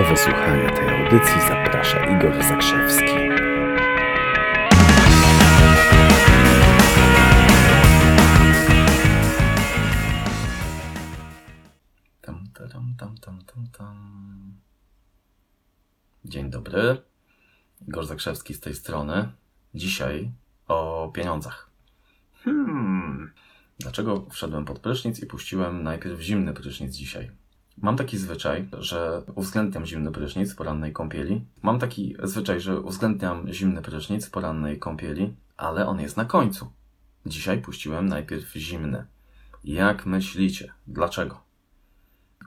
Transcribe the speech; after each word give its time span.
Do 0.00 0.06
wysłuchania 0.06 0.70
tej 0.70 0.88
audycji 0.88 1.40
zaprasza 1.40 2.16
Igor 2.16 2.44
Zakrzewski. 2.44 3.04
Tam, 12.20 12.48
tam, 12.54 12.94
tam, 12.98 13.18
tam, 13.18 13.42
tam, 13.44 13.66
tam. 13.78 13.96
Dzień 16.24 16.50
dobry. 16.50 17.02
Igor 17.88 18.06
Zakrzewski 18.06 18.54
z 18.54 18.60
tej 18.60 18.74
strony. 18.74 19.32
Dzisiaj 19.74 20.30
o 20.68 21.10
pieniądzach. 21.14 21.70
Hmm. 22.44 23.32
Dlaczego 23.78 24.26
wszedłem 24.30 24.64
pod 24.64 24.78
prysznic 24.78 25.22
i 25.22 25.26
puściłem 25.26 25.82
najpierw 25.82 26.20
zimny 26.20 26.52
prysznic 26.52 26.94
dzisiaj? 26.94 27.39
Mam 27.82 27.96
taki 27.96 28.18
zwyczaj, 28.18 28.68
że 28.78 29.22
uwzględniam 29.34 29.86
zimny 29.86 30.12
prysznic 30.12 30.54
porannej 30.54 30.92
kąpieli. 30.92 31.44
Mam 31.62 31.78
taki 31.78 32.16
zwyczaj, 32.22 32.60
że 32.60 32.80
uwzględniam 32.80 33.52
zimny 33.52 33.82
prysznic 33.82 34.30
porannej 34.30 34.78
kąpieli, 34.78 35.34
ale 35.56 35.86
on 35.86 36.00
jest 36.00 36.16
na 36.16 36.24
końcu. 36.24 36.72
Dzisiaj 37.26 37.60
puściłem 37.62 38.08
najpierw 38.08 38.52
zimny. 38.52 39.06
Jak 39.64 40.06
myślicie? 40.06 40.72
Dlaczego? 40.86 41.40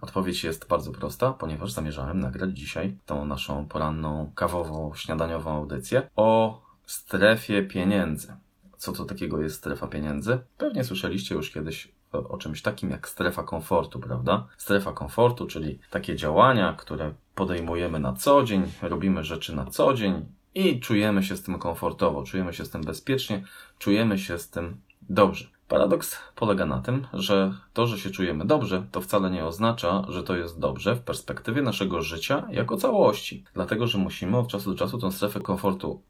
Odpowiedź 0.01 0.43
jest 0.43 0.67
bardzo 0.67 0.91
prosta, 0.91 1.33
ponieważ 1.33 1.71
zamierzałem 1.71 2.19
nagrać 2.19 2.57
dzisiaj 2.57 2.97
tą 3.05 3.25
naszą 3.25 3.65
poranną, 3.65 4.31
kawowo-śniadaniową 4.35 5.51
audycję 5.51 6.09
o 6.15 6.61
strefie 6.85 7.63
pieniędzy. 7.63 8.33
Co 8.77 8.91
to 8.91 9.05
takiego 9.05 9.41
jest 9.41 9.55
strefa 9.55 9.87
pieniędzy? 9.87 10.39
Pewnie 10.57 10.83
słyszeliście 10.83 11.35
już 11.35 11.51
kiedyś 11.51 11.92
o, 12.13 12.37
czymś 12.37 12.61
takim 12.61 12.89
jak 12.89 13.09
strefa 13.09 13.43
komfortu, 13.43 13.99
prawda? 13.99 14.47
Strefa 14.57 14.93
komfortu, 14.93 15.47
czyli 15.47 15.79
takie 15.89 16.15
działania, 16.15 16.73
które 16.77 17.13
podejmujemy 17.35 17.99
na 17.99 18.13
co 18.13 18.43
dzień, 18.43 18.71
robimy 18.81 19.23
rzeczy 19.23 19.55
na 19.55 19.65
co 19.65 19.93
dzień 19.93 20.25
i 20.55 20.79
czujemy 20.79 21.23
się 21.23 21.37
z 21.37 21.43
tym 21.43 21.59
komfortowo, 21.59 22.23
czujemy 22.23 22.53
się 22.53 22.65
z 22.65 22.69
tym 22.69 22.81
bezpiecznie, 22.81 23.43
czujemy 23.79 24.19
się 24.19 24.37
z 24.37 24.49
tym 24.49 24.77
dobrze. 25.09 25.53
Paradoks 25.67 26.19
polega 26.35 26.65
na 26.65 26.81
tym, 26.81 27.07
że 27.13 27.53
to, 27.73 27.87
że 27.87 27.99
się 27.99 28.09
czujemy 28.09 28.45
dobrze, 28.45 28.83
to 28.91 29.01
wcale 29.01 29.31
nie 29.31 29.45
oznacza, 29.45 30.05
że 30.09 30.23
to 30.23 30.35
jest 30.35 30.59
dobrze 30.59 30.95
w 30.95 31.01
perspektywie 31.01 31.61
naszego 31.61 32.01
życia 32.01 32.47
jako 32.49 32.77
całości. 32.77 33.43
Dlatego, 33.53 33.87
że 33.87 33.97
musimy 33.97 34.37
od 34.37 34.47
czasu 34.47 34.71
do 34.71 34.77
czasu 34.77 34.97
tę 34.97 35.11
strefę 35.11 35.39
komfortu 35.39 36.01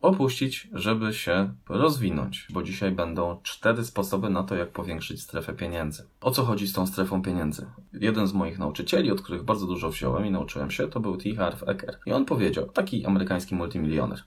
opuścić, 0.00 0.68
żeby 0.72 1.14
się 1.14 1.54
rozwinąć, 1.68 2.46
bo 2.50 2.62
dzisiaj 2.62 2.92
będą 2.92 3.40
cztery 3.42 3.84
sposoby 3.84 4.30
na 4.30 4.42
to, 4.42 4.54
jak 4.54 4.70
powiększyć 4.70 5.22
strefę 5.22 5.52
pieniędzy. 5.52 6.06
O 6.20 6.30
co 6.30 6.44
chodzi 6.44 6.68
z 6.68 6.72
tą 6.72 6.86
strefą 6.86 7.22
pieniędzy? 7.22 7.66
Jeden 7.92 8.26
z 8.26 8.32
moich 8.32 8.58
nauczycieli, 8.58 9.10
od 9.10 9.22
których 9.22 9.42
bardzo 9.42 9.66
dużo 9.66 9.90
wziąłem 9.90 10.26
i 10.26 10.30
nauczyłem 10.30 10.70
się, 10.70 10.88
to 10.88 11.00
był 11.00 11.16
T. 11.16 11.34
Harv 11.34 11.64
Eker. 11.66 11.98
I 12.06 12.12
on 12.12 12.24
powiedział, 12.24 12.66
taki 12.66 13.06
amerykański 13.06 13.54
multimilioner. 13.54 14.22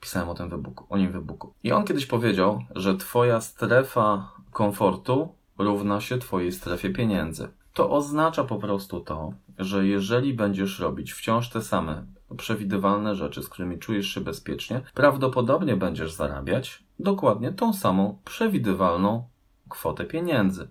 Pisałem 0.00 0.28
o 0.28 0.34
tym 0.34 0.48
w 0.48 0.54
e-booku, 0.54 0.86
o 0.88 0.98
nim 0.98 1.12
w 1.12 1.16
e-booku. 1.16 1.52
I 1.62 1.72
on 1.72 1.84
kiedyś 1.84 2.06
powiedział, 2.06 2.64
że 2.74 2.96
twoja 2.96 3.40
strefa 3.40 4.32
komfortu 4.52 5.34
równa 5.58 6.00
się 6.00 6.18
twojej 6.18 6.52
strefie 6.52 6.90
pieniędzy. 6.90 7.48
To 7.72 7.90
oznacza 7.90 8.44
po 8.44 8.56
prostu 8.56 9.00
to, 9.00 9.32
że 9.58 9.86
jeżeli 9.86 10.34
będziesz 10.34 10.78
robić 10.78 11.12
wciąż 11.12 11.50
te 11.50 11.62
same 11.62 12.06
przewidywalne 12.36 13.14
rzeczy, 13.14 13.42
z 13.42 13.48
którymi 13.48 13.78
czujesz 13.78 14.06
się 14.06 14.20
bezpiecznie, 14.20 14.80
prawdopodobnie 14.94 15.76
będziesz 15.76 16.12
zarabiać 16.12 16.84
dokładnie 16.98 17.52
tą 17.52 17.72
samą 17.72 18.18
przewidywalną 18.24 19.28
kwotę 19.68 20.04
pieniędzy. 20.04 20.68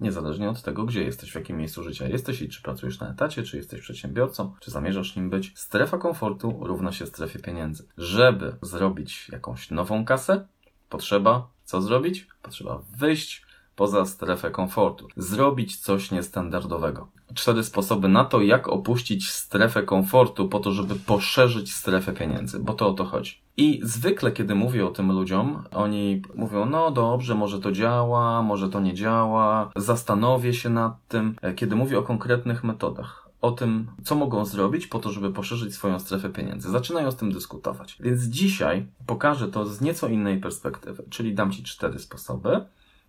Niezależnie 0.00 0.50
od 0.50 0.62
tego, 0.62 0.84
gdzie 0.84 1.04
jesteś, 1.04 1.32
w 1.32 1.34
jakim 1.34 1.56
miejscu 1.56 1.82
życia 1.82 2.08
jesteś 2.08 2.42
i 2.42 2.48
czy 2.48 2.62
pracujesz 2.62 3.00
na 3.00 3.10
etacie, 3.10 3.42
czy 3.42 3.56
jesteś 3.56 3.80
przedsiębiorcą, 3.80 4.54
czy 4.60 4.70
zamierzasz 4.70 5.16
nim 5.16 5.30
być, 5.30 5.52
strefa 5.54 5.98
komfortu 5.98 6.58
równa 6.60 6.92
się 6.92 7.06
strefie 7.06 7.38
pieniędzy. 7.38 7.88
Żeby 7.98 8.56
zrobić 8.62 9.28
jakąś 9.28 9.70
nową 9.70 10.04
kasę, 10.04 10.46
potrzeba 10.88 11.48
co 11.64 11.82
zrobić? 11.82 12.26
Potrzeba 12.42 12.82
wyjść 12.98 13.46
poza 13.76 14.06
strefę 14.06 14.50
komfortu, 14.50 15.08
zrobić 15.16 15.76
coś 15.76 16.10
niestandardowego. 16.10 17.08
Cztery 17.34 17.64
sposoby 17.64 18.08
na 18.08 18.24
to, 18.24 18.40
jak 18.40 18.68
opuścić 18.68 19.30
strefę 19.30 19.82
komfortu 19.82 20.48
po 20.48 20.60
to, 20.60 20.72
żeby 20.72 20.94
poszerzyć 20.94 21.74
strefę 21.74 22.12
pieniędzy, 22.12 22.58
bo 22.58 22.72
to 22.72 22.88
o 22.88 22.92
to 22.92 23.04
chodzi. 23.04 23.42
I 23.56 23.80
zwykle, 23.82 24.32
kiedy 24.32 24.54
mówię 24.54 24.86
o 24.86 24.90
tym 24.90 25.12
ludziom, 25.12 25.64
oni 25.70 26.22
mówią, 26.34 26.66
no 26.66 26.90
dobrze, 26.90 27.34
może 27.34 27.60
to 27.60 27.72
działa, 27.72 28.42
może 28.42 28.68
to 28.68 28.80
nie 28.80 28.94
działa, 28.94 29.70
zastanowię 29.76 30.54
się 30.54 30.70
nad 30.70 31.08
tym. 31.08 31.36
Kiedy 31.56 31.76
mówię 31.76 31.98
o 31.98 32.02
konkretnych 32.02 32.64
metodach, 32.64 33.28
o 33.40 33.50
tym, 33.50 33.86
co 34.04 34.14
mogą 34.14 34.44
zrobić 34.44 34.86
po 34.86 34.98
to, 34.98 35.10
żeby 35.10 35.32
poszerzyć 35.32 35.74
swoją 35.74 35.98
strefę 35.98 36.30
pieniędzy. 36.30 36.70
Zaczynają 36.70 37.10
z 37.10 37.16
tym 37.16 37.32
dyskutować. 37.32 37.96
Więc 38.00 38.22
dzisiaj 38.22 38.86
pokażę 39.06 39.48
to 39.48 39.66
z 39.66 39.80
nieco 39.80 40.08
innej 40.08 40.40
perspektywy, 40.40 41.04
czyli 41.10 41.34
dam 41.34 41.52
Ci 41.52 41.62
cztery 41.62 41.98
sposoby, 41.98 42.60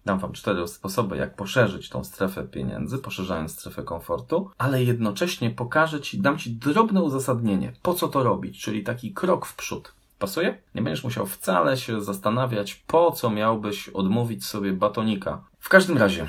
Dam 0.05 0.19
Wam 0.19 0.31
cztery 0.31 0.67
sposoby, 0.67 1.17
jak 1.17 1.35
poszerzyć 1.35 1.89
tą 1.89 2.03
strefę 2.03 2.43
pieniędzy, 2.43 2.97
poszerzając 2.97 3.51
strefę 3.51 3.83
komfortu, 3.83 4.49
ale 4.57 4.83
jednocześnie 4.83 5.49
pokażę 5.49 6.01
Ci, 6.01 6.21
dam 6.21 6.37
Ci 6.37 6.51
drobne 6.51 7.01
uzasadnienie, 7.01 7.73
po 7.81 7.93
co 7.93 8.07
to 8.07 8.23
robić, 8.23 8.61
czyli 8.61 8.83
taki 8.83 9.13
krok 9.13 9.45
w 9.45 9.55
przód. 9.55 9.93
Pasuje? 10.19 10.57
Nie 10.75 10.81
będziesz 10.81 11.03
musiał 11.03 11.25
wcale 11.25 11.77
się 11.77 12.01
zastanawiać, 12.01 12.75
po 12.75 13.11
co 13.11 13.29
miałbyś 13.29 13.89
odmówić 13.89 14.45
sobie 14.45 14.73
batonika. 14.73 15.43
W 15.59 15.69
każdym 15.69 15.97
razie, 15.97 16.27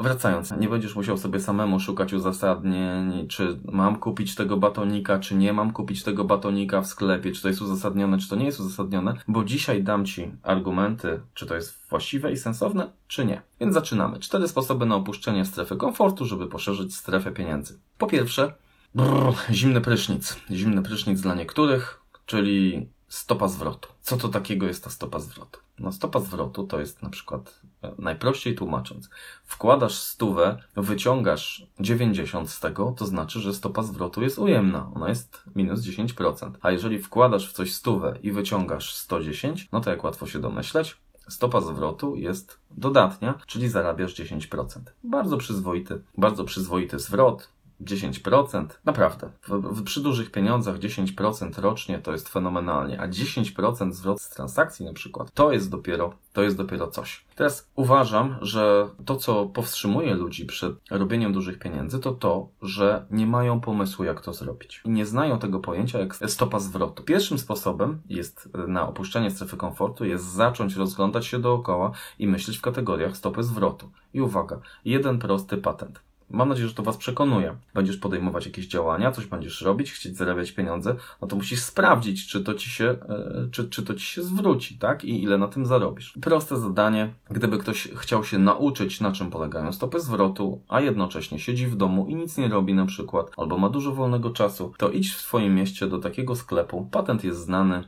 Wracając, 0.00 0.50
nie 0.50 0.68
będziesz 0.68 0.96
musiał 0.96 1.18
sobie 1.18 1.40
samemu 1.40 1.80
szukać 1.80 2.12
uzasadnień, 2.12 3.28
czy 3.28 3.60
mam 3.64 3.96
kupić 3.96 4.34
tego 4.34 4.56
batonika, 4.56 5.18
czy 5.18 5.34
nie 5.34 5.52
mam 5.52 5.72
kupić 5.72 6.02
tego 6.02 6.24
batonika 6.24 6.80
w 6.80 6.86
sklepie, 6.86 7.32
czy 7.32 7.42
to 7.42 7.48
jest 7.48 7.62
uzasadnione, 7.62 8.18
czy 8.18 8.28
to 8.28 8.36
nie 8.36 8.44
jest 8.44 8.60
uzasadnione, 8.60 9.14
bo 9.28 9.44
dzisiaj 9.44 9.82
dam 9.82 10.04
Ci 10.04 10.30
argumenty, 10.42 11.20
czy 11.34 11.46
to 11.46 11.54
jest 11.54 11.88
właściwe 11.90 12.32
i 12.32 12.36
sensowne, 12.36 12.90
czy 13.08 13.26
nie. 13.26 13.42
Więc 13.60 13.74
zaczynamy. 13.74 14.18
Cztery 14.18 14.48
sposoby 14.48 14.86
na 14.86 14.96
opuszczenie 14.96 15.44
strefy 15.44 15.76
komfortu, 15.76 16.24
żeby 16.24 16.46
poszerzyć 16.46 16.96
strefę 16.96 17.32
pieniędzy. 17.32 17.78
Po 17.98 18.06
pierwsze, 18.06 18.54
brrr, 18.94 19.34
zimny 19.50 19.80
prysznic. 19.80 20.36
Zimny 20.50 20.82
prysznic 20.82 21.20
dla 21.20 21.34
niektórych, 21.34 22.00
czyli 22.26 22.88
stopa 23.08 23.48
zwrotu. 23.48 23.88
Co 24.00 24.16
to 24.16 24.28
takiego 24.28 24.66
jest 24.66 24.84
ta 24.84 24.90
stopa 24.90 25.18
zwrotu? 25.18 25.65
No 25.78 25.92
stopa 25.92 26.20
zwrotu 26.20 26.66
to 26.66 26.80
jest 26.80 27.02
na 27.02 27.10
przykład, 27.10 27.60
e, 27.82 27.92
najprościej 27.98 28.54
tłumacząc, 28.54 29.10
wkładasz 29.44 29.94
stówę, 29.94 30.58
wyciągasz 30.76 31.66
90 31.80 32.50
z 32.50 32.60
tego, 32.60 32.94
to 32.98 33.06
znaczy, 33.06 33.40
że 33.40 33.54
stopa 33.54 33.82
zwrotu 33.82 34.22
jest 34.22 34.38
ujemna. 34.38 34.90
Ona 34.94 35.08
jest 35.08 35.42
minus 35.56 35.80
10%. 35.80 36.58
A 36.62 36.70
jeżeli 36.70 36.98
wkładasz 36.98 37.50
w 37.50 37.52
coś 37.52 37.74
stówę 37.74 38.18
i 38.22 38.32
wyciągasz 38.32 38.94
110, 38.94 39.68
no 39.72 39.80
to 39.80 39.90
jak 39.90 40.04
łatwo 40.04 40.26
się 40.26 40.38
domyśleć, 40.38 40.96
stopa 41.28 41.60
zwrotu 41.60 42.16
jest 42.16 42.58
dodatnia, 42.70 43.34
czyli 43.46 43.68
zarabiasz 43.68 44.14
10%. 44.14 44.80
Bardzo 45.04 45.36
przyzwoity, 45.36 46.02
bardzo 46.18 46.44
przyzwoity 46.44 46.98
zwrot, 46.98 47.48
10%, 47.84 48.66
naprawdę. 48.84 49.30
W, 49.48 49.50
w, 49.50 49.82
przy 49.84 50.00
dużych 50.02 50.30
pieniądzach 50.30 50.78
10% 50.78 51.60
rocznie 51.60 51.98
to 51.98 52.12
jest 52.12 52.28
fenomenalnie, 52.28 53.00
a 53.00 53.08
10% 53.08 53.92
zwrot 53.92 54.20
z 54.20 54.30
transakcji 54.30 54.86
na 54.86 54.92
przykład, 54.92 55.32
to 55.34 55.52
jest 55.52 55.70
dopiero, 55.70 56.12
to 56.32 56.42
jest 56.42 56.56
dopiero 56.56 56.86
coś. 56.86 57.24
Teraz 57.36 57.70
uważam, 57.74 58.36
że 58.42 58.88
to, 59.04 59.16
co 59.16 59.46
powstrzymuje 59.46 60.14
ludzi 60.14 60.46
przed 60.46 60.74
robieniem 60.90 61.32
dużych 61.32 61.58
pieniędzy, 61.58 61.98
to 61.98 62.12
to, 62.12 62.48
że 62.62 63.06
nie 63.10 63.26
mają 63.26 63.60
pomysłu, 63.60 64.04
jak 64.04 64.20
to 64.20 64.32
zrobić. 64.32 64.82
I 64.84 64.90
nie 64.90 65.06
znają 65.06 65.38
tego 65.38 65.60
pojęcia 65.60 65.98
jak 65.98 66.16
stopa 66.16 66.58
zwrotu. 66.58 67.02
Pierwszym 67.02 67.38
sposobem 67.38 68.00
jest 68.08 68.48
na 68.68 68.88
opuszczenie 68.88 69.30
strefy 69.30 69.56
komfortu 69.56 70.04
jest 70.04 70.24
zacząć 70.24 70.76
rozglądać 70.76 71.26
się 71.26 71.38
dookoła 71.38 71.90
i 72.18 72.26
myśleć 72.26 72.58
w 72.58 72.62
kategoriach 72.62 73.16
stopy 73.16 73.42
zwrotu. 73.42 73.90
I 74.14 74.20
uwaga, 74.20 74.60
jeden 74.84 75.18
prosty 75.18 75.56
patent. 75.56 76.05
Mam 76.30 76.48
nadzieję, 76.48 76.68
że 76.68 76.74
to 76.74 76.82
Was 76.82 76.96
przekonuje. 76.96 77.56
Będziesz 77.74 77.96
podejmować 77.96 78.46
jakieś 78.46 78.66
działania, 78.66 79.12
coś 79.12 79.26
będziesz 79.26 79.62
robić, 79.62 79.92
chcieć 79.92 80.16
zarabiać 80.16 80.52
pieniądze, 80.52 80.96
no 81.22 81.28
to 81.28 81.36
musisz 81.36 81.62
sprawdzić, 81.62 82.26
czy 82.28 82.44
to 82.44 82.54
Ci 82.54 82.70
się, 82.70 82.84
e, 82.84 83.48
czy, 83.50 83.68
czy 83.68 83.82
to 83.82 83.94
Ci 83.94 84.06
się 84.06 84.22
zwróci, 84.22 84.78
tak? 84.78 85.04
I 85.04 85.22
ile 85.22 85.38
na 85.38 85.48
tym 85.48 85.66
zarobisz. 85.66 86.18
Proste 86.20 86.56
zadanie. 86.56 87.14
Gdyby 87.30 87.58
ktoś 87.58 87.88
chciał 87.88 88.24
się 88.24 88.38
nauczyć, 88.38 89.00
na 89.00 89.12
czym 89.12 89.30
polegają 89.30 89.72
stopy 89.72 90.00
zwrotu, 90.00 90.60
a 90.68 90.80
jednocześnie 90.80 91.38
siedzi 91.38 91.66
w 91.66 91.76
domu 91.76 92.06
i 92.06 92.14
nic 92.14 92.38
nie 92.38 92.48
robi 92.48 92.74
na 92.74 92.86
przykład, 92.86 93.30
albo 93.36 93.58
ma 93.58 93.68
dużo 93.68 93.92
wolnego 93.92 94.30
czasu, 94.30 94.72
to 94.78 94.90
idź 94.90 95.14
w 95.14 95.20
swoim 95.20 95.54
mieście 95.54 95.86
do 95.86 95.98
takiego 95.98 96.36
sklepu. 96.36 96.88
Patent 96.90 97.24
jest 97.24 97.40
znany, 97.40 97.84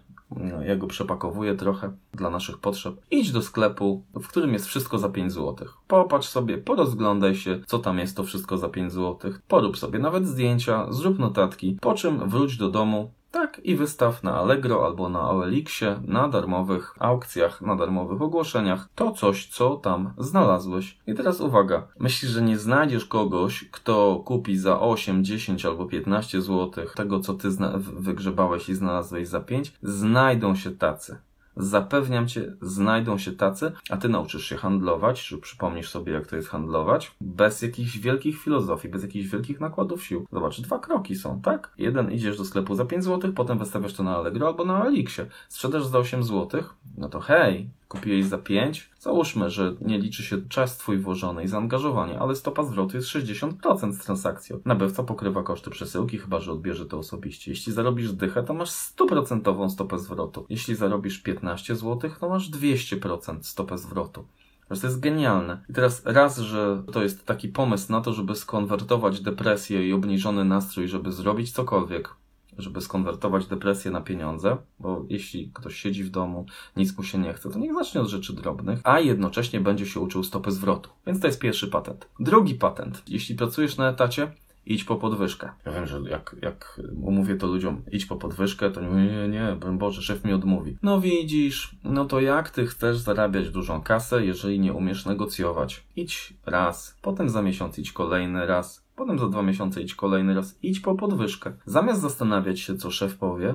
ja 0.66 0.76
go 0.76 0.86
przepakowuję 0.86 1.54
trochę 1.54 1.92
dla 2.12 2.30
naszych 2.30 2.58
potrzeb. 2.58 2.94
Idź 3.10 3.32
do 3.32 3.42
sklepu, 3.42 4.02
w 4.14 4.28
którym 4.28 4.52
jest 4.52 4.66
wszystko 4.66 4.98
za 4.98 5.08
5 5.08 5.32
zł. 5.32 5.68
Popatrz 5.88 6.28
sobie, 6.28 6.58
porozglądaj 6.58 7.34
się, 7.34 7.60
co 7.66 7.78
tam 7.78 7.98
jest 7.98 8.16
to 8.16 8.24
wszystko 8.24 8.58
za 8.58 8.68
5 8.68 8.92
zł. 8.92 9.32
Porób 9.48 9.78
sobie 9.78 9.98
nawet 9.98 10.26
zdjęcia, 10.26 10.86
zrób 10.92 11.18
notatki, 11.18 11.78
po 11.80 11.94
czym 11.94 12.28
wróć 12.28 12.56
do 12.56 12.68
domu, 12.70 13.10
Tak, 13.38 13.60
i 13.64 13.76
wystaw 13.76 14.22
na 14.22 14.34
Allegro 14.34 14.86
albo 14.86 15.08
na 15.08 15.30
OLX-ie, 15.30 16.00
na 16.04 16.28
darmowych 16.28 16.94
aukcjach, 16.98 17.62
na 17.62 17.76
darmowych 17.76 18.22
ogłoszeniach 18.22 18.88
to 18.94 19.10
coś, 19.10 19.46
co 19.46 19.76
tam 19.76 20.12
znalazłeś. 20.18 20.98
I 21.06 21.14
teraz 21.14 21.40
uwaga, 21.40 21.88
myślisz, 21.98 22.30
że 22.30 22.42
nie 22.42 22.58
znajdziesz 22.58 23.04
kogoś, 23.04 23.64
kto 23.70 24.22
kupi 24.24 24.56
za 24.56 24.80
8, 24.80 25.24
10 25.24 25.66
albo 25.66 25.86
15 25.86 26.42
zł 26.42 26.84
tego, 26.96 27.20
co 27.20 27.34
ty 27.34 27.48
wygrzebałeś 27.78 28.68
i 28.68 28.74
znalazłeś 28.74 29.28
za 29.28 29.40
5? 29.40 29.72
Znajdą 29.82 30.54
się 30.54 30.70
tacy. 30.70 31.18
Zapewniam 31.58 32.28
cię, 32.28 32.56
znajdą 32.62 33.18
się 33.18 33.32
tacy, 33.32 33.72
a 33.90 33.96
ty 33.96 34.08
nauczysz 34.08 34.44
się 34.44 34.56
handlować, 34.56 35.26
że 35.26 35.38
przypomnisz 35.38 35.90
sobie, 35.90 36.12
jak 36.12 36.26
to 36.26 36.36
jest 36.36 36.48
handlować, 36.48 37.14
bez 37.20 37.62
jakichś 37.62 37.98
wielkich 37.98 38.40
filozofii, 38.40 38.88
bez 38.88 39.02
jakichś 39.02 39.28
wielkich 39.28 39.60
nakładów 39.60 40.04
sił. 40.04 40.26
Zobacz, 40.32 40.60
dwa 40.60 40.78
kroki 40.78 41.16
są, 41.16 41.40
tak? 41.40 41.72
Jeden 41.78 42.12
idziesz 42.12 42.38
do 42.38 42.44
sklepu 42.44 42.74
za 42.74 42.84
5 42.84 43.04
zł, 43.04 43.32
potem 43.32 43.58
wystawiasz 43.58 43.92
to 43.92 44.02
na 44.02 44.16
Allegro 44.16 44.46
albo 44.46 44.64
na 44.64 44.84
Elixie. 44.84 45.26
Sprzedasz 45.48 45.86
za 45.86 45.98
8 45.98 46.22
zł, 46.22 46.62
no 46.98 47.08
to 47.08 47.20
hej, 47.20 47.70
kupiłeś 47.88 48.24
za 48.24 48.38
5, 48.38 48.90
załóżmy, 48.98 49.50
że 49.50 49.76
nie 49.80 49.98
liczy 49.98 50.22
się 50.22 50.48
czas 50.48 50.78
twój 50.78 50.98
włożony 50.98 51.44
i 51.44 51.48
zaangażowanie, 51.48 52.18
ale 52.18 52.36
stopa 52.36 52.62
zwrotu 52.62 52.96
jest 52.96 53.08
60% 53.08 53.92
z 53.92 53.98
transakcji. 53.98 54.56
Nabywca 54.64 55.02
pokrywa 55.02 55.42
koszty 55.42 55.70
przesyłki, 55.70 56.18
chyba 56.18 56.40
że 56.40 56.52
odbierze 56.52 56.86
to 56.86 56.98
osobiście. 56.98 57.50
Jeśli 57.50 57.72
zarobisz 57.72 58.12
dychę, 58.12 58.42
to 58.42 58.54
masz 58.54 58.70
100% 58.70 59.70
stopę 59.70 59.98
zwrotu. 59.98 60.46
Jeśli 60.48 60.74
zarobisz 60.74 61.18
15 61.18 61.76
zł, 61.76 62.10
to 62.20 62.28
masz 62.28 62.50
200% 62.50 63.42
stopę 63.42 63.78
zwrotu. 63.78 64.24
To 64.68 64.74
jest 64.74 65.00
genialne. 65.00 65.64
I 65.70 65.72
teraz 65.72 66.02
raz, 66.04 66.38
że 66.38 66.82
to 66.92 67.02
jest 67.02 67.26
taki 67.26 67.48
pomysł 67.48 67.92
na 67.92 68.00
to, 68.00 68.12
żeby 68.12 68.34
skonwertować 68.34 69.20
depresję 69.20 69.88
i 69.88 69.92
obniżony 69.92 70.44
nastrój, 70.44 70.88
żeby 70.88 71.12
zrobić 71.12 71.52
cokolwiek, 71.52 72.14
żeby 72.58 72.80
skonwertować 72.80 73.46
depresję 73.46 73.90
na 73.90 74.00
pieniądze, 74.00 74.56
bo 74.80 75.04
jeśli 75.08 75.50
ktoś 75.54 75.76
siedzi 75.76 76.04
w 76.04 76.10
domu, 76.10 76.46
nic 76.76 76.98
mu 76.98 77.04
się 77.04 77.18
nie 77.18 77.32
chce, 77.32 77.50
to 77.50 77.58
niech 77.58 77.74
zacznie 77.74 78.00
od 78.00 78.08
rzeczy 78.08 78.32
drobnych, 78.32 78.80
a 78.84 79.00
jednocześnie 79.00 79.60
będzie 79.60 79.86
się 79.86 80.00
uczył 80.00 80.24
stopy 80.24 80.50
zwrotu. 80.50 80.90
Więc 81.06 81.20
to 81.20 81.26
jest 81.26 81.40
pierwszy 81.40 81.68
patent. 81.68 82.08
Drugi 82.20 82.54
patent. 82.54 83.02
Jeśli 83.08 83.34
pracujesz 83.34 83.76
na 83.76 83.88
etacie, 83.88 84.32
idź 84.68 84.84
po 84.84 84.96
podwyżkę. 84.96 85.50
Ja 85.66 85.72
wiem, 85.72 85.86
że 85.86 86.00
jak, 86.10 86.36
jak 86.42 86.80
umówię 87.02 87.36
to 87.36 87.46
ludziom, 87.46 87.82
idź 87.92 88.06
po 88.06 88.16
podwyżkę, 88.16 88.70
to 88.70 88.80
nie, 88.80 89.06
nie, 89.06 89.28
nie, 89.28 89.56
Boże, 89.72 90.02
szef 90.02 90.24
mi 90.24 90.32
odmówi. 90.32 90.76
No 90.82 91.00
widzisz, 91.00 91.76
no 91.84 92.04
to 92.04 92.20
jak 92.20 92.50
ty 92.50 92.66
chcesz 92.66 92.98
zarabiać 92.98 93.50
dużą 93.50 93.82
kasę, 93.82 94.26
jeżeli 94.26 94.60
nie 94.60 94.72
umiesz 94.72 95.06
negocjować? 95.06 95.84
Idź 95.96 96.34
raz, 96.46 96.96
potem 97.02 97.28
za 97.28 97.42
miesiąc 97.42 97.78
idź 97.78 97.92
kolejny 97.92 98.46
raz, 98.46 98.87
Potem 98.98 99.18
za 99.18 99.28
dwa 99.28 99.42
miesiące 99.42 99.82
idź 99.82 99.94
kolejny 99.94 100.34
raz, 100.34 100.58
idź 100.62 100.80
po 100.80 100.94
podwyżkę. 100.94 101.52
Zamiast 101.66 102.00
zastanawiać 102.00 102.60
się, 102.60 102.76
co 102.76 102.90
szef 102.90 103.16
powie, 103.16 103.54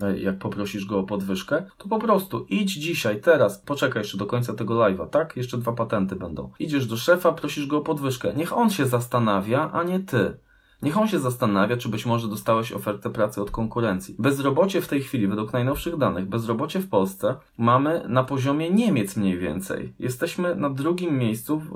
e, 0.00 0.18
jak 0.18 0.38
poprosisz 0.38 0.84
go 0.84 0.98
o 0.98 1.02
podwyżkę, 1.02 1.64
to 1.78 1.88
po 1.88 1.98
prostu 1.98 2.46
idź 2.48 2.72
dzisiaj, 2.72 3.20
teraz, 3.20 3.58
poczekaj 3.58 4.02
jeszcze 4.02 4.18
do 4.18 4.26
końca 4.26 4.54
tego 4.54 4.74
live'a, 4.74 5.08
tak? 5.08 5.36
Jeszcze 5.36 5.58
dwa 5.58 5.72
patenty 5.72 6.16
będą. 6.16 6.50
Idziesz 6.58 6.86
do 6.86 6.96
szefa, 6.96 7.32
prosisz 7.32 7.66
go 7.66 7.78
o 7.78 7.80
podwyżkę. 7.80 8.34
Niech 8.34 8.52
on 8.56 8.70
się 8.70 8.86
zastanawia, 8.86 9.70
a 9.72 9.82
nie 9.82 10.00
ty. 10.00 10.38
Niech 10.82 10.98
on 10.98 11.08
się 11.08 11.18
zastanawia, 11.18 11.76
czy 11.76 11.88
być 11.88 12.06
może 12.06 12.28
dostałeś 12.28 12.72
ofertę 12.72 13.10
pracy 13.10 13.42
od 13.42 13.50
konkurencji. 13.50 14.14
Bezrobocie 14.18 14.80
w 14.80 14.88
tej 14.88 15.02
chwili, 15.02 15.28
według 15.28 15.52
najnowszych 15.52 15.96
danych, 15.96 16.26
bezrobocie 16.26 16.80
w 16.80 16.88
Polsce 16.88 17.36
mamy 17.58 18.04
na 18.08 18.24
poziomie 18.24 18.70
Niemiec 18.70 19.16
mniej 19.16 19.38
więcej. 19.38 19.92
Jesteśmy 19.98 20.54
na 20.54 20.70
drugim 20.70 21.18
miejscu 21.18 21.58
w, 21.58 21.68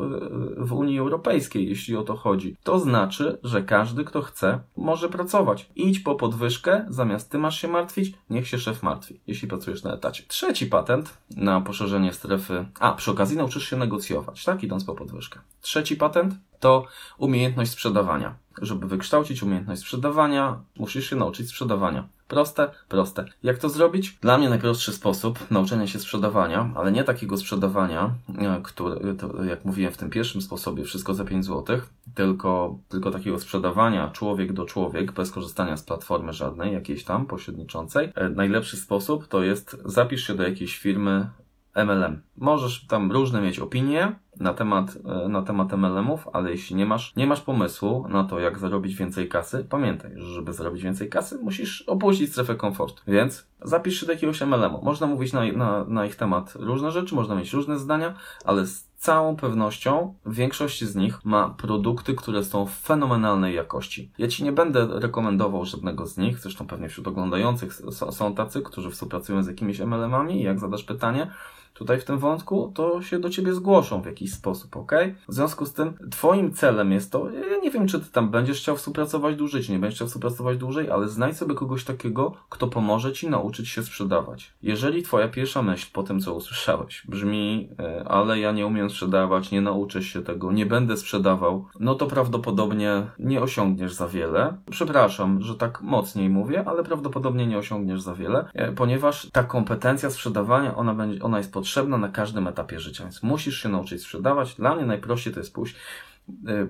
w 0.56 0.72
Unii 0.72 0.98
Europejskiej, 0.98 1.68
jeśli 1.68 1.96
o 1.96 2.02
to 2.02 2.16
chodzi. 2.16 2.56
To 2.62 2.78
znaczy, 2.78 3.38
że 3.42 3.62
każdy, 3.62 4.04
kto 4.04 4.22
chce, 4.22 4.60
może 4.76 5.08
pracować. 5.08 5.70
Idź 5.76 6.00
po 6.00 6.14
podwyżkę, 6.14 6.86
zamiast 6.88 7.30
ty 7.30 7.38
masz 7.38 7.60
się 7.60 7.68
martwić, 7.68 8.12
niech 8.30 8.48
się 8.48 8.58
szef 8.58 8.82
martwi, 8.82 9.20
jeśli 9.26 9.48
pracujesz 9.48 9.82
na 9.82 9.94
etacie. 9.94 10.24
Trzeci 10.28 10.66
patent 10.66 11.18
na 11.36 11.60
poszerzenie 11.60 12.12
strefy. 12.12 12.66
A, 12.80 12.92
przy 12.92 13.10
okazji 13.10 13.36
nauczysz 13.36 13.70
się 13.70 13.76
negocjować, 13.76 14.44
tak? 14.44 14.62
Idąc 14.62 14.84
po 14.84 14.94
podwyżkę. 14.94 15.40
Trzeci 15.62 15.96
patent 15.96 16.34
to 16.60 16.86
umiejętność 17.18 17.70
sprzedawania. 17.70 18.34
Żeby 18.62 18.86
wykształcić 18.86 19.42
umiejętność 19.42 19.82
sprzedawania, 19.82 20.60
musisz 20.76 21.10
się 21.10 21.16
nauczyć 21.16 21.48
sprzedawania. 21.48 22.08
Proste, 22.28 22.70
proste. 22.88 23.24
Jak 23.42 23.58
to 23.58 23.68
zrobić? 23.68 24.18
Dla 24.20 24.38
mnie 24.38 24.48
najprostszy 24.48 24.92
sposób 24.92 25.50
nauczenia 25.50 25.86
się 25.86 25.98
sprzedawania, 25.98 26.70
ale 26.74 26.92
nie 26.92 27.04
takiego 27.04 27.36
sprzedawania, 27.36 28.14
e, 28.38 28.60
które, 28.62 29.14
to, 29.14 29.44
jak 29.44 29.64
mówiłem 29.64 29.92
w 29.92 29.96
tym 29.96 30.10
pierwszym 30.10 30.42
sposobie, 30.42 30.84
wszystko 30.84 31.14
za 31.14 31.24
5 31.24 31.44
zł, 31.44 31.80
tylko, 32.14 32.78
tylko 32.88 33.10
takiego 33.10 33.38
sprzedawania 33.38 34.10
człowiek 34.10 34.52
do 34.52 34.64
człowiek, 34.64 35.12
bez 35.12 35.30
korzystania 35.30 35.76
z 35.76 35.82
platformy 35.82 36.32
żadnej, 36.32 36.72
jakiejś 36.72 37.04
tam 37.04 37.26
pośredniczącej. 37.26 38.12
E, 38.14 38.28
najlepszy 38.28 38.76
sposób 38.76 39.28
to 39.28 39.42
jest 39.42 39.76
zapisz 39.84 40.26
się 40.26 40.34
do 40.34 40.42
jakiejś 40.42 40.78
firmy 40.78 41.30
MLM. 41.74 42.22
Możesz 42.36 42.86
tam 42.86 43.12
różne 43.12 43.42
mieć 43.42 43.58
opinie, 43.58 44.14
na 44.40 44.54
temat, 44.54 44.98
e, 45.24 45.28
na 45.28 45.42
temat 45.42 45.72
MLM-ów, 45.72 46.28
ale 46.32 46.50
jeśli 46.50 46.76
nie 46.76 46.86
masz, 46.86 47.16
nie 47.16 47.26
masz 47.26 47.40
pomysłu 47.40 48.08
na 48.08 48.24
to, 48.24 48.40
jak 48.40 48.58
zarobić 48.58 48.94
więcej 48.94 49.28
kasy, 49.28 49.66
pamiętaj, 49.70 50.10
że 50.16 50.26
żeby 50.26 50.52
zarobić 50.52 50.82
więcej 50.82 51.08
kasy, 51.08 51.38
musisz 51.42 51.82
opuścić 51.82 52.32
strefę 52.32 52.54
komfortu. 52.54 53.02
Więc 53.06 53.46
zapisz 53.62 54.00
się 54.00 54.06
do 54.06 54.12
jakiegoś 54.12 54.40
MLM-u. 54.40 54.84
Można 54.84 55.06
mówić 55.06 55.32
na, 55.32 55.52
na, 55.52 55.84
na 55.84 56.06
ich 56.06 56.16
temat 56.16 56.52
różne 56.56 56.90
rzeczy, 56.90 57.14
można 57.14 57.34
mieć 57.34 57.52
różne 57.52 57.78
zdania, 57.78 58.14
ale 58.44 58.66
z 58.66 58.92
całą 58.96 59.36
pewnością 59.36 60.14
większość 60.26 60.84
z 60.84 60.96
nich 60.96 61.24
ma 61.24 61.48
produkty, 61.48 62.14
które 62.14 62.44
są 62.44 62.66
fenomenalnej 62.66 63.54
jakości. 63.54 64.10
Ja 64.18 64.28
Ci 64.28 64.44
nie 64.44 64.52
będę 64.52 64.88
rekomendował 64.90 65.64
żadnego 65.64 66.06
z 66.06 66.18
nich, 66.18 66.38
zresztą 66.38 66.66
pewnie 66.66 66.88
wśród 66.88 67.08
oglądających 67.08 67.74
są 68.10 68.34
tacy, 68.34 68.62
którzy 68.62 68.90
współpracują 68.90 69.42
z 69.42 69.46
jakimiś 69.46 69.80
MLM-ami 69.80 70.40
i 70.40 70.42
jak 70.42 70.60
zadasz 70.60 70.84
pytanie, 70.84 71.30
tutaj 71.74 72.00
w 72.00 72.04
tym 72.04 72.18
wątku, 72.18 72.72
to 72.74 73.02
się 73.02 73.18
do 73.18 73.30
ciebie 73.30 73.54
zgłoszą 73.54 74.02
w 74.02 74.06
jakiś 74.06 74.32
sposób, 74.32 74.76
ok? 74.76 74.92
W 75.28 75.34
związku 75.34 75.66
z 75.66 75.72
tym, 75.72 75.94
twoim 76.10 76.52
celem 76.52 76.92
jest 76.92 77.12
to, 77.12 77.30
ja 77.30 77.56
nie 77.62 77.70
wiem, 77.70 77.88
czy 77.88 78.00
ty 78.00 78.12
tam 78.12 78.30
będziesz 78.30 78.58
chciał 78.58 78.76
współpracować 78.76 79.36
dłużej, 79.36 79.62
czy 79.62 79.72
nie 79.72 79.78
będziesz 79.78 79.96
chciał 79.96 80.08
współpracować 80.08 80.58
dłużej, 80.58 80.90
ale 80.90 81.08
znajdź 81.08 81.36
sobie 81.36 81.54
kogoś 81.54 81.84
takiego, 81.84 82.32
kto 82.48 82.68
pomoże 82.68 83.12
ci 83.12 83.30
nauczyć 83.30 83.68
się 83.68 83.82
sprzedawać. 83.82 84.52
Jeżeli 84.62 85.02
twoja 85.02 85.28
pierwsza 85.28 85.62
myśl 85.62 85.90
po 85.92 86.02
tym, 86.02 86.20
co 86.20 86.34
usłyszałeś, 86.34 87.02
brzmi, 87.08 87.68
e, 87.78 88.04
ale 88.08 88.38
ja 88.38 88.52
nie 88.52 88.66
umiem 88.66 88.90
sprzedawać, 88.90 89.50
nie 89.50 89.60
nauczę 89.60 90.02
się 90.02 90.22
tego, 90.22 90.52
nie 90.52 90.66
będę 90.66 90.96
sprzedawał, 90.96 91.66
no 91.80 91.94
to 91.94 92.06
prawdopodobnie 92.06 93.06
nie 93.18 93.40
osiągniesz 93.40 93.92
za 93.92 94.08
wiele. 94.08 94.56
Przepraszam, 94.70 95.42
że 95.42 95.54
tak 95.54 95.82
mocniej 95.82 96.28
mówię, 96.28 96.64
ale 96.66 96.84
prawdopodobnie 96.84 97.46
nie 97.46 97.58
osiągniesz 97.58 98.02
za 98.02 98.14
wiele, 98.14 98.44
e, 98.54 98.72
ponieważ 98.72 99.30
ta 99.32 99.44
kompetencja 99.44 100.10
sprzedawania, 100.10 100.76
ona 100.76 100.94
będzie, 100.94 101.22
ona 101.22 101.38
jest 101.38 101.52
potrzebna 101.52 101.61
na 101.98 102.08
każdym 102.08 102.46
etapie 102.46 102.80
życia, 102.80 103.04
więc 103.04 103.22
musisz 103.22 103.62
się 103.62 103.68
nauczyć 103.68 104.02
sprzedawać. 104.02 104.54
Dla 104.54 104.74
mnie 104.74 104.84
najprościej 104.86 105.34
to 105.34 105.40
jest 105.40 105.54
pójść 105.54 105.74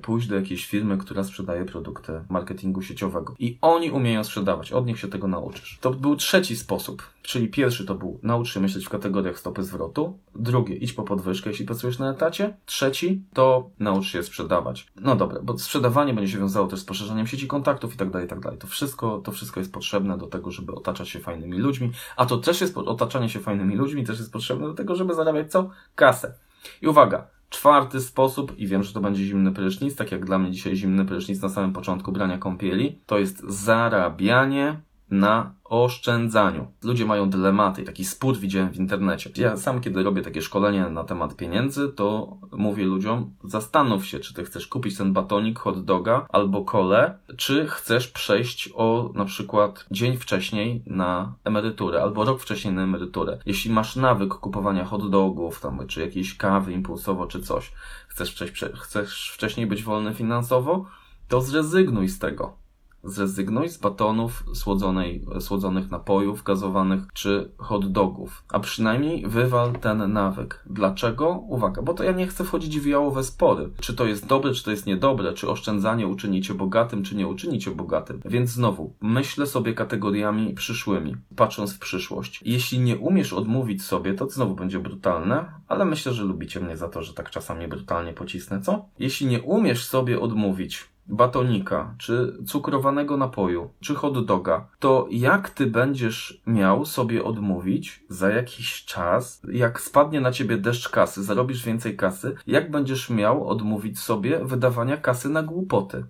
pójść 0.02 0.28
do 0.28 0.34
jakiejś 0.34 0.66
firmy, 0.66 0.98
która 0.98 1.24
sprzedaje 1.24 1.64
produkty 1.64 2.12
marketingu 2.28 2.82
sieciowego. 2.82 3.34
I 3.38 3.58
oni 3.60 3.90
umieją 3.90 4.24
sprzedawać, 4.24 4.72
od 4.72 4.86
nich 4.86 4.98
się 4.98 5.08
tego 5.08 5.28
nauczysz. 5.28 5.78
To 5.80 5.90
był 5.90 6.16
trzeci 6.16 6.56
sposób, 6.56 7.02
czyli 7.22 7.48
pierwszy 7.48 7.86
to 7.86 7.94
był 7.94 8.20
naucz 8.22 8.52
się 8.52 8.60
myśleć 8.60 8.86
w 8.86 8.88
kategoriach 8.88 9.38
stopy 9.38 9.62
zwrotu, 9.62 10.18
drugie 10.34 10.74
idź 10.74 10.92
po 10.92 11.02
podwyżkę, 11.02 11.50
jeśli 11.50 11.66
pracujesz 11.66 11.98
na 11.98 12.10
etacie, 12.10 12.56
trzeci 12.66 13.24
to 13.32 13.70
naucz 13.78 14.06
się 14.06 14.22
sprzedawać. 14.22 14.86
No 14.96 15.16
dobra, 15.16 15.40
bo 15.42 15.58
sprzedawanie 15.58 16.14
będzie 16.14 16.32
się 16.32 16.38
wiązało 16.38 16.66
też 16.66 16.80
z 16.80 16.84
poszerzaniem 16.84 17.26
sieci 17.26 17.46
kontaktów 17.46 17.94
i 17.94 17.96
tak 17.96 18.10
dalej, 18.10 18.28
tak 18.28 18.40
dalej. 18.40 18.58
To 18.58 18.66
wszystko, 18.66 19.18
to 19.18 19.32
wszystko 19.32 19.60
jest 19.60 19.72
potrzebne 19.72 20.18
do 20.18 20.26
tego, 20.26 20.50
żeby 20.50 20.72
otaczać 20.72 21.08
się 21.08 21.20
fajnymi 21.20 21.58
ludźmi, 21.58 21.90
a 22.16 22.26
to 22.26 22.38
też 22.38 22.60
jest, 22.60 22.78
otaczanie 22.78 23.28
się 23.28 23.40
fajnymi 23.40 23.76
ludźmi 23.76 24.04
też 24.04 24.18
jest 24.18 24.32
potrzebne 24.32 24.66
do 24.66 24.74
tego, 24.74 24.94
żeby 24.94 25.14
zarabiać 25.14 25.50
co? 25.50 25.70
Kasę. 25.94 26.34
I 26.82 26.86
uwaga, 26.86 27.26
Czwarty 27.52 28.00
sposób, 28.00 28.58
i 28.58 28.66
wiem, 28.66 28.82
że 28.82 28.92
to 28.92 29.00
będzie 29.00 29.24
zimny 29.24 29.52
prysznic, 29.52 29.96
tak 29.96 30.12
jak 30.12 30.24
dla 30.24 30.38
mnie 30.38 30.50
dzisiaj 30.50 30.76
zimny 30.76 31.04
prysznic 31.04 31.42
na 31.42 31.48
samym 31.48 31.72
początku 31.72 32.12
brania 32.12 32.38
kąpieli, 32.38 32.98
to 33.06 33.18
jest 33.18 33.44
zarabianie 33.48 34.80
na 35.12 35.54
oszczędzaniu. 35.64 36.66
Ludzie 36.82 37.06
mają 37.06 37.30
dylematy, 37.30 37.82
taki 37.82 38.04
spór 38.04 38.38
widziałem 38.38 38.70
w 38.70 38.76
internecie. 38.76 39.30
Ja 39.36 39.56
sam, 39.56 39.80
kiedy 39.80 40.02
robię 40.02 40.22
takie 40.22 40.42
szkolenie 40.42 40.88
na 40.88 41.04
temat 41.04 41.36
pieniędzy, 41.36 41.88
to 41.88 42.36
mówię 42.52 42.84
ludziom, 42.84 43.34
zastanów 43.44 44.06
się, 44.06 44.20
czy 44.20 44.34
ty 44.34 44.44
chcesz 44.44 44.66
kupić 44.66 44.98
ten 44.98 45.12
batonik, 45.12 45.58
hot 45.58 45.84
doga 45.84 46.26
albo 46.28 46.64
kole, 46.64 47.18
czy 47.36 47.66
chcesz 47.66 48.08
przejść 48.08 48.70
o 48.74 49.12
na 49.14 49.24
przykład 49.24 49.86
dzień 49.90 50.16
wcześniej 50.16 50.82
na 50.86 51.34
emeryturę, 51.44 52.02
albo 52.02 52.24
rok 52.24 52.40
wcześniej 52.40 52.74
na 52.74 52.82
emeryturę. 52.82 53.38
Jeśli 53.46 53.70
masz 53.70 53.96
nawyk 53.96 54.34
kupowania 54.34 54.84
hot 54.84 55.10
dogów, 55.10 55.60
tam, 55.60 55.86
czy 55.86 56.00
jakiejś 56.00 56.36
kawy 56.36 56.72
impulsowo, 56.72 57.26
czy 57.26 57.40
coś, 57.40 57.72
chcesz, 58.08 58.44
chcesz 58.74 59.30
wcześniej 59.34 59.66
być 59.66 59.82
wolny 59.82 60.14
finansowo, 60.14 60.86
to 61.28 61.40
zrezygnuj 61.40 62.08
z 62.08 62.18
tego 62.18 62.61
Zrezygnuj 63.04 63.68
z 63.68 63.78
batonów, 63.78 64.44
słodzonej, 64.54 65.24
słodzonych 65.40 65.90
napojów, 65.90 66.42
gazowanych 66.42 67.02
czy 67.12 67.50
hot 67.58 67.92
dogów. 67.92 68.44
A 68.48 68.60
przynajmniej 68.60 69.26
wywal 69.26 69.72
ten 69.72 70.12
nawyk. 70.12 70.64
Dlaczego? 70.66 71.44
Uwaga, 71.48 71.82
bo 71.82 71.94
to 71.94 72.04
ja 72.04 72.12
nie 72.12 72.26
chcę 72.26 72.44
wchodzić 72.44 72.80
w 72.80 72.86
jałowe 72.86 73.24
spory. 73.24 73.70
Czy 73.80 73.94
to 73.94 74.06
jest 74.06 74.26
dobre, 74.26 74.52
czy 74.52 74.64
to 74.64 74.70
jest 74.70 74.86
niedobre, 74.86 75.32
czy 75.32 75.50
oszczędzanie 75.50 76.06
uczyni 76.06 76.42
cię 76.42 76.54
bogatym, 76.54 77.02
czy 77.02 77.16
nie 77.16 77.28
uczyni 77.28 77.58
cię 77.58 77.70
bogatym. 77.70 78.20
Więc 78.24 78.50
znowu, 78.50 78.94
myślę 79.00 79.46
sobie 79.46 79.74
kategoriami 79.74 80.54
przyszłymi, 80.54 81.16
patrząc 81.36 81.74
w 81.74 81.78
przyszłość. 81.78 82.40
Jeśli 82.44 82.80
nie 82.80 82.96
umiesz 82.96 83.32
odmówić 83.32 83.84
sobie, 83.84 84.14
to 84.14 84.30
znowu 84.30 84.54
będzie 84.54 84.78
brutalne, 84.78 85.44
ale 85.68 85.84
myślę, 85.84 86.12
że 86.12 86.24
lubicie 86.24 86.60
mnie 86.60 86.76
za 86.76 86.88
to, 86.88 87.02
że 87.02 87.14
tak 87.14 87.30
czasami 87.30 87.68
brutalnie 87.68 88.12
pocisnę, 88.12 88.60
co? 88.60 88.84
Jeśli 88.98 89.26
nie 89.26 89.42
umiesz 89.42 89.84
sobie 89.84 90.20
odmówić 90.20 90.91
batonika, 91.06 91.94
czy 91.98 92.36
cukrowanego 92.46 93.16
napoju, 93.16 93.70
czy 93.80 93.94
hot 93.94 94.24
doga, 94.26 94.66
to 94.78 95.06
jak 95.10 95.50
ty 95.50 95.66
będziesz 95.66 96.42
miał 96.46 96.84
sobie 96.84 97.24
odmówić 97.24 98.04
za 98.08 98.30
jakiś 98.30 98.84
czas, 98.84 99.42
jak 99.52 99.80
spadnie 99.80 100.20
na 100.20 100.32
ciebie 100.32 100.56
deszcz 100.56 100.88
kasy, 100.88 101.24
zarobisz 101.24 101.64
więcej 101.64 101.96
kasy, 101.96 102.34
jak 102.46 102.70
będziesz 102.70 103.10
miał 103.10 103.48
odmówić 103.48 103.98
sobie 103.98 104.44
wydawania 104.44 104.96
kasy 104.96 105.28
na 105.28 105.42
głupoty? 105.42 106.04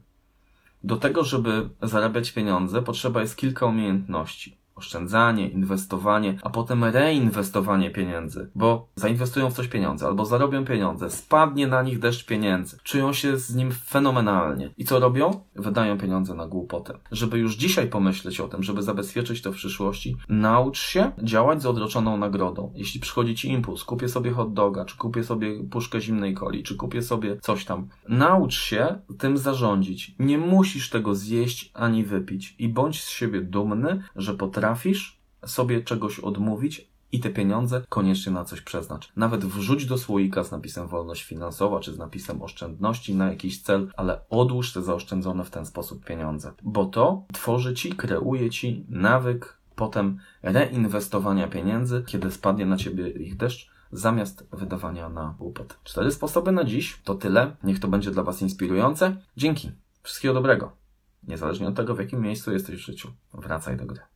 Do 0.84 0.96
tego, 0.96 1.24
żeby 1.24 1.68
zarabiać 1.82 2.32
pieniądze, 2.32 2.82
potrzeba 2.82 3.20
jest 3.20 3.36
kilka 3.36 3.66
umiejętności 3.66 4.61
oszczędzanie, 4.74 5.48
inwestowanie, 5.48 6.38
a 6.42 6.50
potem 6.50 6.84
reinwestowanie 6.84 7.90
pieniędzy, 7.90 8.50
bo 8.54 8.88
zainwestują 8.94 9.50
w 9.50 9.54
coś 9.54 9.68
pieniądze 9.68 10.06
albo 10.06 10.24
zarobią 10.24 10.64
pieniądze, 10.64 11.10
spadnie 11.10 11.66
na 11.66 11.82
nich 11.82 11.98
deszcz 11.98 12.26
pieniędzy, 12.26 12.78
czują 12.82 13.12
się 13.12 13.38
z 13.38 13.54
nim 13.54 13.72
fenomenalnie. 13.72 14.70
I 14.78 14.84
co 14.84 14.98
robią? 14.98 15.40
Wydają 15.56 15.98
pieniądze 15.98 16.34
na 16.34 16.46
głupotę. 16.46 16.98
Żeby 17.12 17.38
już 17.38 17.56
dzisiaj 17.56 17.86
pomyśleć 17.86 18.40
o 18.40 18.48
tym, 18.48 18.62
żeby 18.62 18.82
zabezpieczyć 18.82 19.42
to 19.42 19.52
w 19.52 19.56
przyszłości, 19.56 20.16
naucz 20.28 20.78
się 20.78 21.12
działać 21.22 21.62
z 21.62 21.66
odroczoną 21.66 22.16
nagrodą. 22.16 22.72
Jeśli 22.74 23.00
przychodzi 23.00 23.34
ci 23.34 23.48
impuls, 23.48 23.84
kupię 23.84 24.08
sobie 24.08 24.30
hot 24.30 24.52
doga, 24.52 24.84
czy 24.84 24.96
kupię 24.96 25.24
sobie 25.24 25.64
puszkę 25.64 26.00
zimnej 26.00 26.34
coli, 26.34 26.62
czy 26.62 26.76
kupię 26.76 27.02
sobie 27.02 27.36
coś 27.40 27.64
tam, 27.64 27.88
naucz 28.08 28.54
się 28.54 28.98
tym 29.18 29.36
zarządzić. 29.36 30.14
Nie 30.18 30.38
musisz 30.38 30.90
tego 30.90 31.14
zjeść 31.14 31.70
ani 31.74 32.04
wypić 32.04 32.54
i 32.58 32.68
bądź 32.68 33.02
z 33.02 33.08
siebie 33.08 33.40
dumny, 33.40 34.02
że 34.16 34.34
potrafisz 34.34 34.61
potrafisz 34.62 35.20
sobie 35.46 35.82
czegoś 35.82 36.20
odmówić 36.20 36.92
i 37.12 37.20
te 37.20 37.30
pieniądze 37.30 37.82
koniecznie 37.88 38.32
na 38.32 38.44
coś 38.44 38.60
przeznacz. 38.60 39.12
Nawet 39.16 39.44
wrzuć 39.44 39.86
do 39.86 39.98
słoika 39.98 40.44
z 40.44 40.50
napisem 40.50 40.88
wolność 40.88 41.24
finansowa, 41.24 41.80
czy 41.80 41.92
z 41.92 41.98
napisem 41.98 42.42
oszczędności 42.42 43.14
na 43.14 43.30
jakiś 43.30 43.62
cel, 43.62 43.90
ale 43.96 44.20
odłóż 44.30 44.72
te 44.72 44.82
zaoszczędzone 44.82 45.44
w 45.44 45.50
ten 45.50 45.66
sposób 45.66 46.04
pieniądze. 46.04 46.52
Bo 46.62 46.84
to 46.84 47.24
tworzy 47.32 47.74
ci, 47.74 47.92
kreuje 47.92 48.50
ci 48.50 48.86
nawyk 48.88 49.58
potem 49.76 50.18
reinwestowania 50.42 51.48
pieniędzy, 51.48 52.04
kiedy 52.06 52.30
spadnie 52.30 52.66
na 52.66 52.76
ciebie 52.76 53.08
ich 53.08 53.36
deszcz, 53.36 53.70
zamiast 53.92 54.46
wydawania 54.52 55.08
na 55.08 55.34
głupot. 55.38 55.78
Cztery 55.84 56.10
sposoby 56.10 56.52
na 56.52 56.64
dziś 56.64 57.00
to 57.04 57.14
tyle. 57.14 57.56
Niech 57.64 57.80
to 57.80 57.88
będzie 57.88 58.10
dla 58.10 58.22
Was 58.22 58.42
inspirujące. 58.42 59.16
Dzięki. 59.36 59.70
Wszystkiego 60.02 60.34
dobrego. 60.34 60.72
Niezależnie 61.28 61.68
od 61.68 61.74
tego, 61.74 61.94
w 61.94 61.98
jakim 61.98 62.20
miejscu 62.20 62.52
jesteś 62.52 62.76
w 62.76 62.86
życiu. 62.86 63.08
Wracaj 63.34 63.76
do 63.76 63.86
gry. 63.86 64.11